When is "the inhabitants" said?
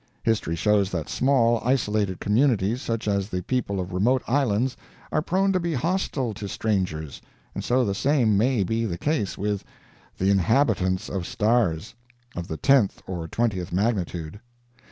10.17-11.07